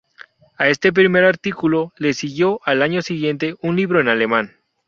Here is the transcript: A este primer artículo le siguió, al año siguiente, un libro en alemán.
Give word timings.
A 0.57 0.67
este 0.69 0.91
primer 0.91 1.25
artículo 1.25 1.93
le 1.95 2.15
siguió, 2.15 2.59
al 2.63 2.81
año 2.81 3.03
siguiente, 3.03 3.53
un 3.61 3.75
libro 3.75 4.01
en 4.01 4.07
alemán. 4.07 4.57